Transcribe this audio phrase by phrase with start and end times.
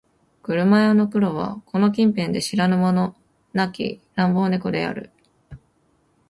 [0.41, 3.15] 車屋の黒はこの近辺で知らぬ者
[3.53, 5.11] なき乱暴猫である